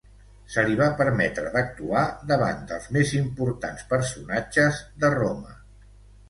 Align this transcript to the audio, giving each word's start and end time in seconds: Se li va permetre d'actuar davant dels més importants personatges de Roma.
Se 0.51 0.61
li 0.67 0.77
va 0.77 0.85
permetre 1.01 1.51
d'actuar 1.55 2.05
davant 2.31 2.63
dels 2.71 2.87
més 2.97 3.13
importants 3.19 3.85
personatges 3.93 4.81
de 5.05 5.13
Roma. 5.17 5.55